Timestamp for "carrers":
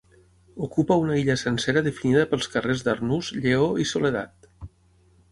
2.53-2.81